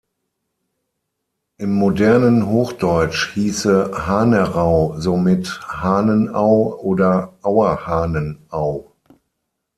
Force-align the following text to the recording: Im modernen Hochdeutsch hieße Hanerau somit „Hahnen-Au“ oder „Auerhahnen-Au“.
Im 1.59 1.75
modernen 1.75 2.47
Hochdeutsch 2.49 3.35
hieße 3.35 4.07
Hanerau 4.07 4.95
somit 4.97 5.59
„Hahnen-Au“ 5.67 6.73
oder 6.79 7.37
„Auerhahnen-Au“. 7.43 8.91